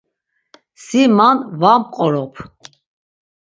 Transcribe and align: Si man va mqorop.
Si 0.83 1.01
man 1.17 1.37
va 1.59 1.71
mqorop. 1.81 2.33